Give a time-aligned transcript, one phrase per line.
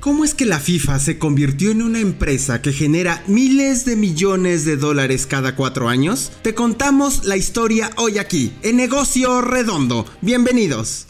[0.00, 4.64] ¿Cómo es que la FIFA se convirtió en una empresa que genera miles de millones
[4.64, 6.32] de dólares cada cuatro años?
[6.40, 10.06] Te contamos la historia hoy aquí, en Negocio Redondo.
[10.22, 11.08] Bienvenidos.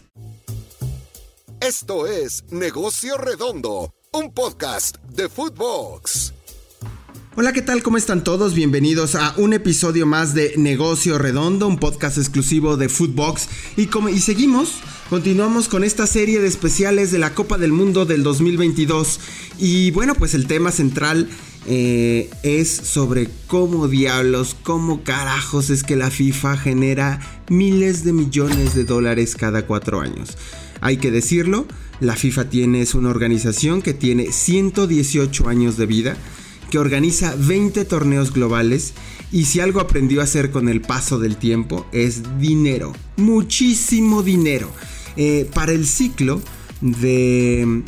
[1.61, 6.33] Esto es Negocio Redondo, un podcast de Footbox.
[7.37, 7.83] Hola, ¿qué tal?
[7.83, 8.53] ¿Cómo están todos?
[8.53, 13.47] Bienvenidos a un episodio más de Negocio Redondo, un podcast exclusivo de Footbox.
[13.77, 14.81] Y, como, y seguimos,
[15.11, 19.19] continuamos con esta serie de especiales de la Copa del Mundo del 2022.
[19.59, 21.27] Y bueno, pues el tema central
[21.67, 27.19] eh, es sobre cómo diablos, cómo carajos es que la FIFA genera
[27.49, 30.37] miles de millones de dólares cada cuatro años.
[30.79, 31.65] Hay que decirlo,
[31.99, 36.15] la FIFA tiene, es una organización que tiene 118 años de vida
[36.69, 38.93] que organiza 20 torneos globales
[39.29, 44.71] y si algo aprendió a hacer con el paso del tiempo es dinero, muchísimo dinero.
[45.17, 46.41] Eh, para el ciclo
[46.81, 47.83] de,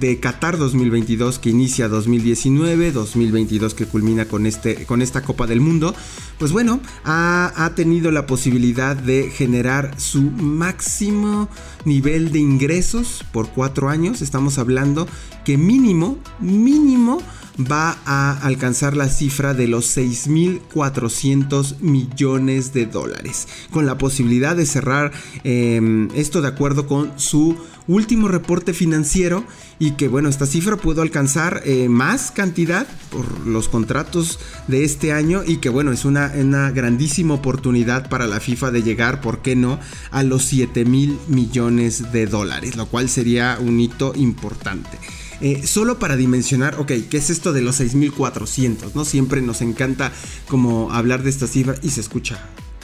[0.00, 5.60] de Qatar 2022 que inicia 2019, 2022 que culmina con, este, con esta Copa del
[5.60, 5.94] Mundo,
[6.38, 11.48] pues bueno, ha, ha, tenido la posibilidad de generar su máximo
[11.84, 14.22] nivel de ingresos por cuatro años.
[14.22, 15.06] Estamos hablando
[15.44, 17.20] que mínimo, mínimo
[17.58, 24.66] va a alcanzar la cifra de los 6.400 millones de dólares, con la posibilidad de
[24.66, 25.12] cerrar
[25.44, 27.56] eh, esto de acuerdo con su
[27.88, 29.44] último reporte financiero
[29.78, 35.12] y que bueno, esta cifra pudo alcanzar eh, más cantidad por los contratos de este
[35.12, 39.42] año y que bueno, es una, una grandísima oportunidad para la FIFA de llegar, ¿por
[39.42, 39.78] qué no?,
[40.10, 44.98] a los 7 mil millones de dólares, lo cual sería un hito importante.
[45.42, 48.94] Eh, solo para dimensionar, ok, ¿qué es esto de los 6400?
[48.94, 49.04] ¿no?
[49.04, 50.12] Siempre nos encanta
[50.48, 52.38] como hablar de esta cifra y se escucha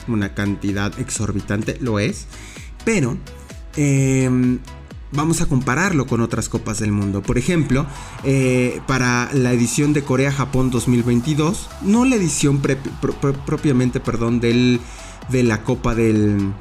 [0.09, 2.25] una cantidad exorbitante, lo es,
[2.83, 3.17] pero
[3.77, 4.29] eh,
[5.13, 7.21] vamos a compararlo con otras copas del mundo.
[7.21, 7.85] Por ejemplo,
[8.25, 12.61] eh, para la edición de Corea-Japón 2022, no la edición
[13.45, 14.81] propiamente, perdón, del,
[15.29, 16.51] de la Copa del,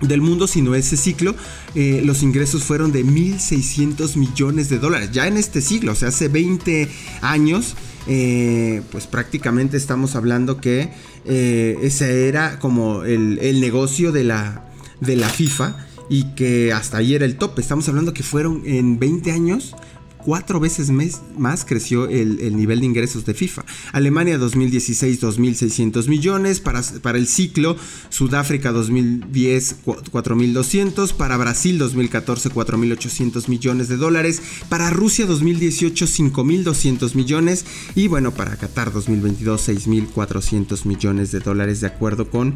[0.00, 1.34] del mundo, sino ese ciclo,
[1.74, 5.10] eh, los ingresos fueron de 1.600 millones de dólares.
[5.12, 6.88] Ya en este siglo, o sea, hace 20
[7.20, 10.90] años, eh, pues prácticamente estamos hablando que
[11.24, 14.64] eh, ese era como el, el negocio de la,
[15.00, 17.58] de la FIFA y que hasta ahí era el top.
[17.58, 19.76] Estamos hablando que fueron en 20 años
[20.24, 20.90] cuatro veces
[21.36, 23.64] más creció el, nivel de ingresos de FIFA.
[23.92, 27.76] Alemania 2016 2.600 millones, para, para el ciclo
[28.08, 37.64] Sudáfrica 2010 4.200, para Brasil 2014 4.800 millones de dólares, para Rusia 2018 5.200 millones
[37.94, 42.54] y bueno, para Qatar 2022 6.400 millones de dólares de acuerdo con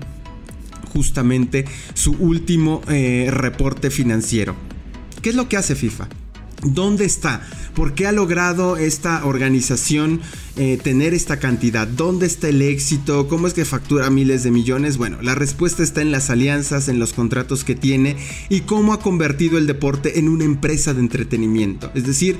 [0.92, 1.64] justamente
[1.94, 4.54] su último eh, reporte financiero.
[5.22, 6.08] ¿Qué es lo que hace FIFA?
[6.62, 7.42] ¿Dónde está?
[7.75, 10.20] ¿Por qué ha logrado esta organización
[10.56, 11.87] eh, tener esta cantidad?
[11.87, 13.28] ¿Dónde está el éxito?
[13.28, 14.97] ¿Cómo es que factura miles de millones?
[14.97, 18.16] Bueno, la respuesta está en las alianzas, en los contratos que tiene
[18.48, 21.91] y cómo ha convertido el deporte en una empresa de entretenimiento.
[21.94, 22.38] Es decir,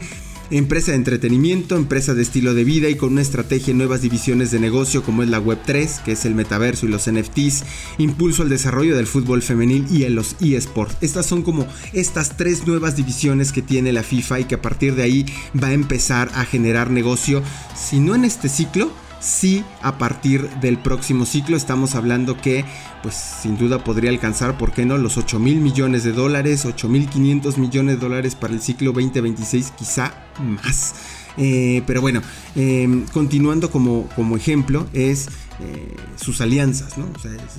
[0.51, 4.51] empresa de entretenimiento, empresa de estilo de vida y con una estrategia en nuevas divisiones
[4.51, 7.65] de negocio como es la Web3, que es el metaverso y los NFTs,
[7.99, 10.97] impulso al desarrollo del fútbol femenil y en los eSports.
[11.01, 14.95] Estas son como estas tres nuevas divisiones que tiene la FIFA y que a partir
[14.95, 15.27] de ahí
[15.61, 17.43] va a empezar a generar negocio,
[17.75, 18.91] si no en este ciclo,
[19.25, 22.65] sí a partir del próximo ciclo estamos hablando que
[23.03, 26.89] pues sin duda podría alcanzar, ¿por qué no?, los 8 mil millones de dólares, 8
[26.89, 30.95] mil 500 millones de dólares para el ciclo 2026, quizá más.
[31.37, 32.23] Eh, pero bueno,
[32.57, 35.29] eh, continuando como, como ejemplo, es
[35.61, 37.07] eh, sus alianzas, ¿no?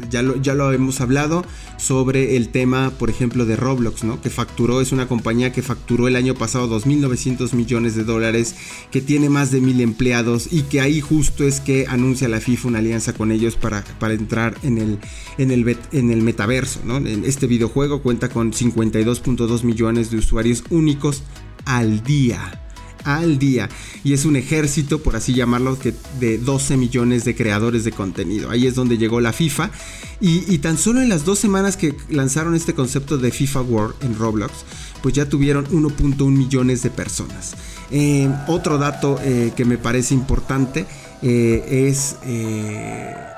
[0.10, 1.46] ya, lo, ya lo hemos hablado
[1.78, 4.22] sobre el tema, por ejemplo, de Roblox, ¿no?
[4.22, 8.56] Que facturó, es una compañía que facturó el año pasado 2.900 millones de dólares,
[8.92, 12.68] que tiene más de mil empleados y que ahí justo es que anuncia la FIFA
[12.68, 15.00] una alianza con ellos para, para entrar en el,
[15.38, 16.82] en el, metaverso.
[17.24, 21.24] Este videojuego cuenta con 52.2 millones de usuarios únicos
[21.66, 22.65] al día
[23.06, 23.70] al día.
[24.04, 28.50] Y es un ejército, por así llamarlo, que de 12 millones de creadores de contenido.
[28.50, 29.72] Ahí es donde llegó la FIFA.
[30.20, 34.18] Y, tan solo en las dos semanas que lanzaron este concepto de FIFA World en
[34.18, 34.66] Roblox,
[35.04, 37.56] pues ya tuvieron 1.1 millones de personas.
[37.92, 40.86] Eh, otro dato eh, que me parece importante
[41.22, 42.16] eh, es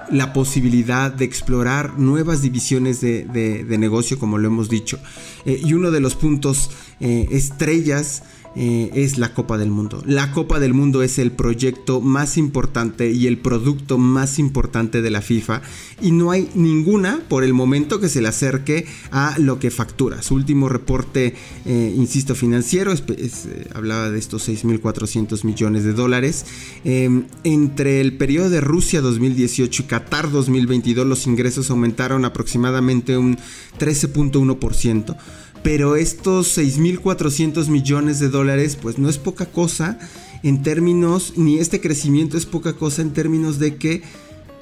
[0.09, 4.99] la posibilidad de explorar nuevas divisiones de, negocio, como lo hemos dicho.
[5.45, 6.69] y uno de los puntos
[6.99, 8.23] estrellas
[8.59, 10.01] eh, es la Copa del Mundo.
[10.07, 15.11] La Copa del Mundo es el proyecto más importante y el producto más importante de
[15.11, 15.61] la FIFA
[16.01, 20.23] y no hay ninguna por el momento que se le acerque a lo que factura.
[20.23, 26.45] Su último reporte, eh, insisto, financiero eh, hablaba de estos 6.400 millones de dólares.
[26.83, 33.37] Em, entre el periodo de Rusia 2018 y Qatar 2022 los ingresos aumentaron aproximadamente un
[33.77, 35.15] 13.1%
[35.67, 39.99] pero estos 6.400 millones de dólares pues no es poca cosa
[40.41, 44.01] en términos, ni este crecimiento es poca cosa en términos de que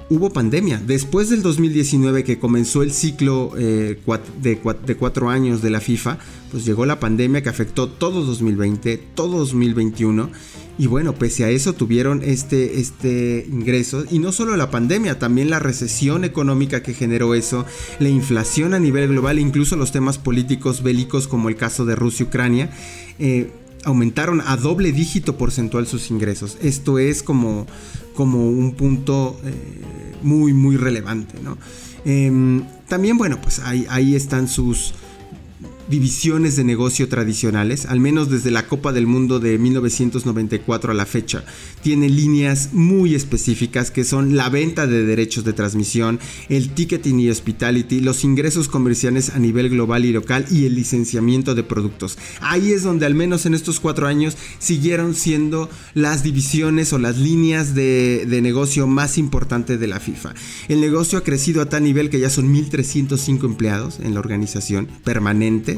[0.09, 0.81] hubo pandemia.
[0.85, 3.99] Después del 2019 que comenzó el ciclo eh,
[4.41, 4.57] de,
[4.97, 6.17] cuatro años de la FIFA,
[6.51, 10.29] pues llegó la pandemia que afectó todo 2020, todo 2021
[10.77, 14.03] y bueno, pese a eso tuvieron este, este ingreso.
[14.11, 17.65] Y no solo la pandemia, también la recesión económica que generó eso,
[17.99, 22.69] la inflación a nivel global, incluso los temas políticos bélicos como el caso de Rusia-Ucrania.
[23.85, 26.57] Aumentaron a doble dígito porcentual sus ingresos.
[26.61, 27.67] Esto es como,
[28.15, 29.53] como un punto eh,
[30.21, 31.35] muy, muy relevante.
[32.03, 34.93] Em, también, bueno, pues ahí, ahí están sus,
[35.87, 41.05] divisiones de negocio tradicionales, al menos desde la Copa del Mundo de 1994 a la
[41.05, 41.43] fecha.
[41.81, 47.29] Tiene líneas muy específicas que son la venta de derechos de transmisión, el ticketing y
[47.29, 52.17] hospitality, los ingresos comerciales a nivel global y local y el licenciamiento de productos.
[52.41, 57.17] Ahí es donde al menos en estos cuatro años siguieron siendo las divisiones o las
[57.17, 60.33] líneas de, de negocio más importantes de la FIFA.
[60.67, 64.87] El negocio ha crecido a tal nivel que ya son 1.305 empleados en la organización
[65.03, 65.74] permanente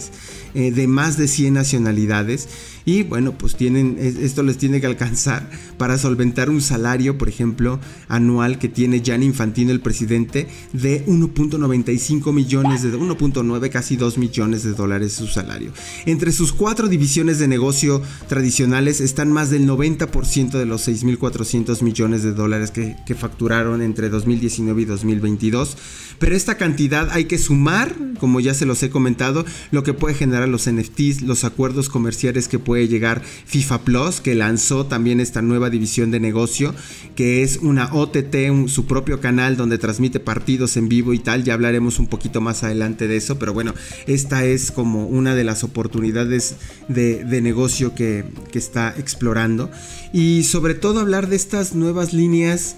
[0.53, 2.47] eh, de más de 100 nacionalidades
[2.87, 7.81] y bueno, pues tienen, esto les tiene que alcanzar para solventar un salario, por ejemplo,
[8.07, 14.63] anual que tiene Jan Infantino, el presidente, de 1.95 millones de 1.9, casi 2 millones
[14.63, 15.73] de dólares su salario.
[16.05, 22.23] Entre sus cuatro divisiones de negocio tradicionales están más del 90% de los 6.400 millones
[22.23, 25.75] de dólares que, que facturaron entre 2019 y 2022.
[26.19, 30.15] Pero esta cantidad hay que sumar, como ya se los he comentado, lo que puede
[30.15, 35.41] generar los NFTs, los acuerdos comerciales que puede llegar FIFA Plus, que lanzó también esta
[35.41, 36.73] nueva división de negocio,
[37.15, 41.43] que es una OTT, su propio canal donde transmite partidos en vivo y tal.
[41.43, 43.73] Ya hablaremos un poquito más adelante de eso, pero bueno,
[44.07, 46.55] esta es como una de las oportunidades
[46.87, 49.69] de, negocio que, está explorando.
[50.13, 52.75] Y sobre todo hablar de estas nuevas líneas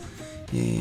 [0.53, 0.77] eh,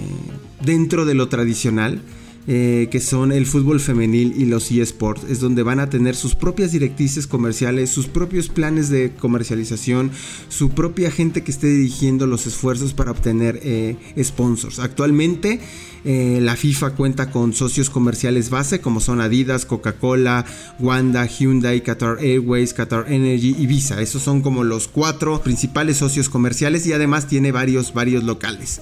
[0.64, 2.02] dentro de lo tradicional
[2.50, 6.34] eh, que son el fútbol femenil y los eSports, es donde van a tener sus
[6.34, 10.10] propias directrices comerciales, sus propios planes de comercialización,
[10.48, 14.78] su propia gente que esté dirigiendo los esfuerzos para obtener eh, sponsors.
[14.78, 15.60] Actualmente
[16.06, 20.46] eh, la FIFA cuenta con socios comerciales base como son Adidas, Coca-Cola,
[20.78, 24.00] Wanda, Hyundai, Qatar Airways, Qatar Energy y Visa.
[24.00, 28.80] Esos son como los cuatro principales socios comerciales y además tiene varios, varios locales.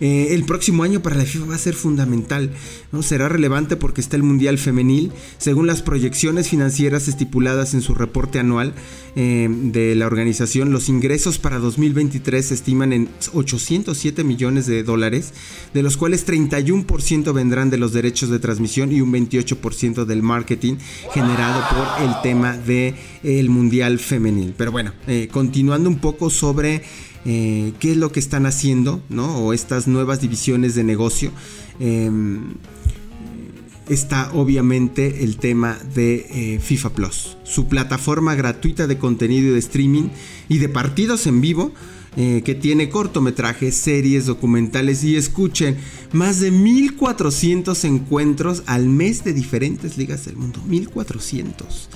[0.00, 2.50] Eh, el próximo año para la FIFA va a ser fundamental,
[3.02, 8.38] será relevante porque está el Mundial Femenil, según las proyecciones financieras estipuladas en su reporte
[8.38, 8.74] anual
[9.16, 15.34] eh, de la organización, los ingresos para 2023 se estiman en 807 millones de dólares,
[15.74, 20.76] de los cuales 31% vendrán de los derechos de transmisión y un 28% del marketing
[21.12, 24.54] generado por el tema del el Mundial Femenil.
[24.56, 26.82] Pero bueno, eh, continuando un poco sobre
[27.24, 29.38] eh, qué es lo que están haciendo, ¿no?
[29.38, 31.32] O estas nuevas divisiones de negocio.
[31.78, 32.54] Em,
[33.88, 40.08] está obviamente el tema de eh, FIFA Plus, su plataforma gratuita de contenido de streaming
[40.48, 41.72] y de partidos en vivo.
[42.16, 45.76] Eh, que tiene cortometrajes, series, documentales y escuchen,
[46.10, 50.60] más de 1400 encuentros al mes de diferentes ligas del mundo.
[50.66, 51.88] 1400.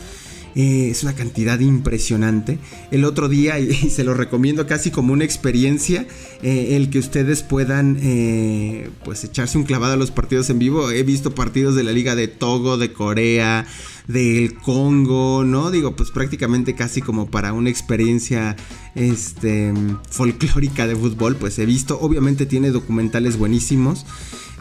[0.54, 2.58] Eh, es una cantidad impresionante.
[2.90, 6.06] El otro día, y, se lo recomiendo casi como una experiencia,
[6.42, 10.90] eh, el que ustedes puedan eh, pues echarse un clavado a los partidos en vivo.
[10.90, 13.66] He visto partidos de la Liga de Togo, de Corea,
[14.06, 15.70] del Congo, ¿no?
[15.70, 18.56] Digo, pues prácticamente casi como para una experiencia
[18.94, 19.72] este,
[20.10, 24.06] folclórica de fútbol, pues he visto, obviamente tiene documentales buenísimos.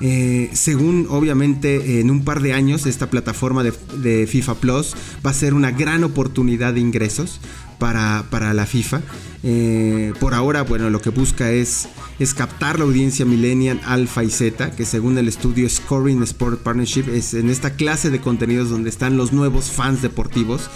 [0.02, 4.96] Eh, según obviamente en un par de años esta plataforma de, FIFA Plus
[5.26, 7.40] va a ser una gran oportunidad de ingresos
[7.80, 9.02] para, la FIFA.
[9.44, 14.30] Eh, por ahora, bueno, lo que busca es, es captar la audiencia millennial, alfa y
[14.30, 18.90] z, que según el estudio Scoring Sport Partnership es en esta clase de contenidos donde
[18.90, 20.70] están los nuevos fans deportivos.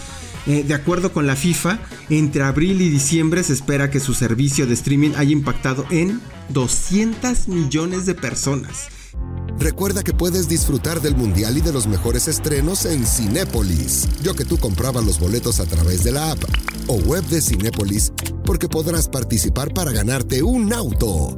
[0.48, 4.66] Eh, de acuerdo con la FIFA, entre abril y diciembre se espera que su servicio
[4.66, 8.88] de streaming haya impactado en 200 millones de personas.
[9.60, 14.08] Recuerda que puedes disfrutar del Mundial y de los mejores estrenos en Cinépolis.
[14.22, 16.44] Yo que tú comprabas los boletos a través de la app
[16.88, 18.14] o web de Cinépolis
[18.46, 21.38] porque podrás participar para ganarte un auto.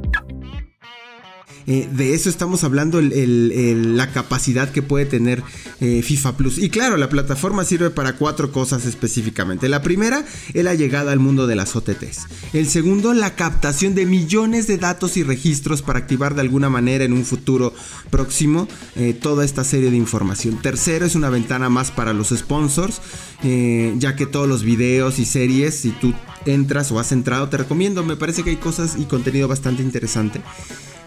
[1.66, 5.42] Eh, de eso estamos hablando, la capacidad que puede tener
[5.80, 6.58] eh, FIFA Plus.
[6.58, 9.68] Y claro, la plataforma sirve para cuatro cosas específicamente.
[9.68, 12.26] La primera es la llegada al mundo de las OTTs.
[12.52, 17.04] El segundo, la captación de millones de datos y registros para activar de alguna manera
[17.04, 17.74] en un futuro
[18.10, 20.60] próximo eh, toda esta serie de información.
[20.60, 23.00] Tercero, es una ventana más para los sponsors,
[23.42, 26.12] ya que todos los videos y series, si tú
[26.44, 30.42] entras o has entrado, te recomiendo, me parece que hay cosas y contenido bastante interesante.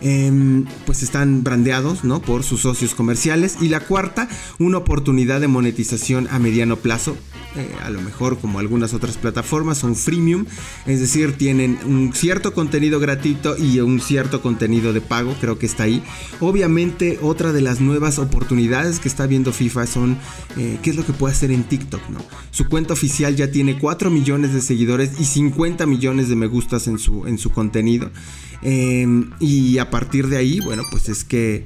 [0.01, 2.21] Em, pues están brandeados ¿no?
[2.21, 3.57] por sus socios comerciales.
[3.61, 4.27] Y la cuarta,
[4.59, 7.15] una oportunidad de monetización a mediano plazo.
[7.55, 10.45] Eh, a lo mejor como algunas otras plataformas son freemium,
[10.87, 15.67] es decir, tienen un cierto contenido gratuito y un cierto contenido de pago, creo que
[15.67, 16.01] está ahí.
[16.39, 20.17] Obviamente otra de las nuevas oportunidades que está viendo FIFA son
[20.57, 22.19] eh, qué es lo que puede hacer en TikTok, ¿no?
[22.49, 26.87] Su cuenta oficial ya tiene 4 millones de seguidores y 50 millones de me gustas
[26.87, 28.09] en su, en su contenido.
[28.63, 31.65] Em, y a partir de ahí, bueno, pues es que,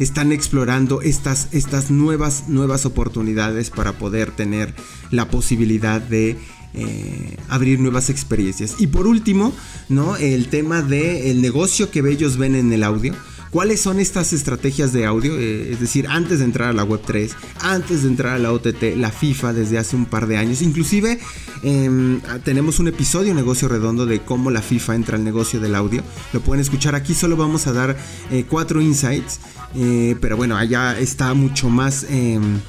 [0.00, 4.74] están explorando estas, estas nuevas, nuevas oportunidades para poder tener
[5.12, 6.36] la posibilidad de
[6.74, 8.76] eh, abrir nuevas experiencias.
[8.78, 9.52] Y por último,
[9.88, 10.16] ¿no?
[10.16, 13.14] El tema del negocio que ellos ven en el audio.
[13.50, 15.36] ¿Cuáles son estas estrategias de audio?
[15.36, 17.30] Eh, es decir, antes de entrar a la Web3,
[17.60, 20.62] antes de entrar a la OTT, la FIFA desde hace un par de años.
[20.62, 21.18] Inclusive
[21.64, 26.04] em, tenemos un episodio Negocio Redondo de cómo la FIFA entra al negocio del audio.
[26.32, 27.96] Lo pueden escuchar aquí, solo vamos a dar
[28.30, 29.40] eh, cuatro insights.
[29.74, 32.60] Eh, pero bueno, allá está mucho más em,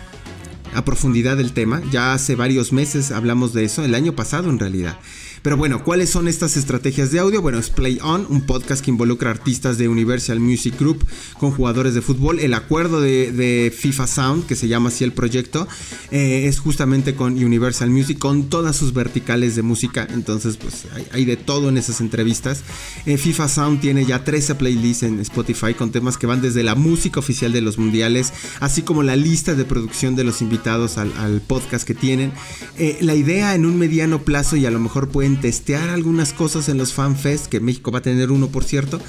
[0.73, 1.83] a profundidad el tema.
[1.91, 4.97] Ya hace varios meses hablamos de eso, el año pasado en realidad.
[5.41, 7.41] Pero bueno, ¿cuáles son estas estrategias de audio?
[7.41, 11.03] Bueno, es Play On, un podcast que involucra artistas de Universal Music Group
[11.39, 12.39] con jugadores de fútbol.
[12.39, 15.67] El acuerdo de, FIFA Sound, que se llama así el proyecto,
[16.11, 20.07] eh, es justamente con Universal Music, con todas sus verticales de música.
[20.11, 22.61] Entonces, pues hay, de todo en esas entrevistas.
[23.07, 26.75] Eh, FIFA Sound tiene ya 13 playlists en Spotify con temas que van desde la
[26.75, 31.41] música oficial de los mundiales, así como la lista de producción de los invitados al,
[31.47, 32.31] podcast que tienen.
[32.77, 36.69] Eh, la idea en un mediano plazo y a lo mejor pueden testear algunas cosas
[36.69, 38.99] en los FanFest, que México va a tener uno por cierto,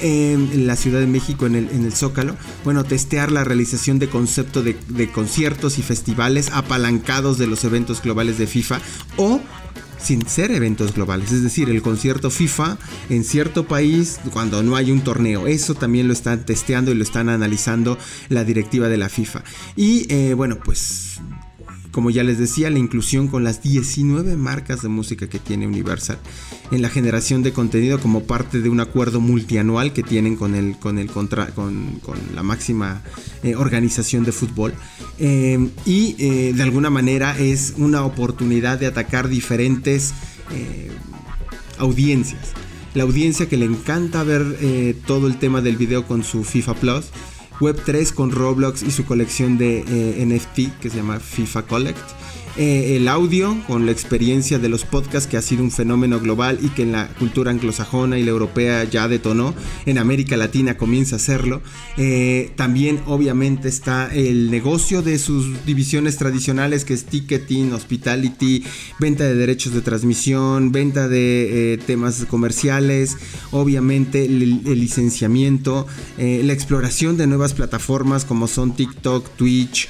[0.00, 2.36] en la Ciudad de México, en el, en el Zócalo.
[2.64, 4.76] Bueno, testear la realización de concepto de,
[5.12, 8.80] conciertos y festivales apalancados de los eventos globales de FIFA
[9.16, 9.40] o
[9.98, 12.78] sin ser eventos globales, es decir, el concierto FIFA
[13.08, 15.46] en cierto país cuando no hay un torneo.
[15.46, 19.42] Eso también lo están testeando y lo están analizando la directiva de la FIFA.
[19.74, 21.20] Y eh, bueno, pues
[21.96, 26.18] como ya les decía, la inclusión con las 19 marcas de música que tiene Universal
[26.70, 30.76] en la generación de contenido como parte de un acuerdo multianual que tienen con, el,
[30.76, 31.98] con, el contra, con,
[32.34, 33.00] la máxima
[33.42, 34.74] eh, organización de fútbol.
[35.18, 40.12] Eh, y eh, de alguna manera es una oportunidad de atacar diferentes
[41.78, 42.52] audiencias.
[42.92, 47.06] La audiencia que le encanta ver todo el tema del video con su FIFA Plus
[47.60, 51.98] Web3 con Roblox y su colección de eh, NFT que se llama FIFA Collect.
[52.58, 56.58] Eh, el audio con la experiencia de los podcasts que ha sido un fenómeno global
[56.62, 61.16] y que en la cultura anglosajona y la europea ya detonó, en América Latina comienza
[61.16, 61.60] a hacerlo.
[61.98, 68.64] Eh, también obviamente está el negocio de sus divisiones tradicionales que es ticketing, hospitality,
[68.98, 73.18] venta de derechos de transmisión, venta de eh, temas comerciales,
[73.50, 75.86] obviamente el, licenciamiento,
[76.16, 79.88] la exploración de nuevas plataformas como son TikTok, Twitch,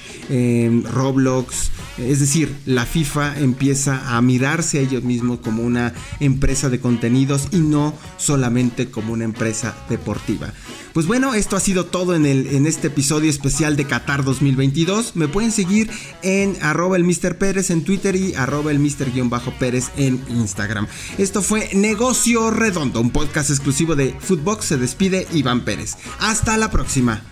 [0.93, 6.81] Roblox, es decir, la FIFA empieza a mirarse a ellos mismos como una empresa de
[6.81, 10.53] contenidos y no solamente como una empresa deportiva.
[10.93, 15.15] Pues bueno, esto ha sido todo en, el, en este episodio especial de Qatar 2022.
[15.15, 15.91] Me pueden seguir
[16.23, 17.37] en arroba Mr.
[17.37, 20.87] Pérez en Twitter y arroba el Mr.-Pérez en Instagram.
[21.19, 24.65] Esto fue Negocio Redondo, un podcast exclusivo de Footbox.
[24.65, 25.97] Se despide Iván Pérez.
[26.19, 27.23] Hasta la próxima.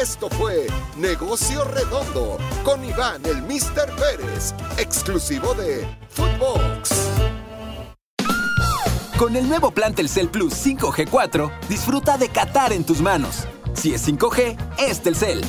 [0.00, 3.90] Esto fue Negocio Redondo con Iván el Mr.
[3.96, 6.90] Pérez, exclusivo de Footbox.
[9.18, 13.48] Con el nuevo plan Telcel Plus 5G4, disfruta de Qatar en tus manos.
[13.74, 15.40] Si es 5G, es Telcel.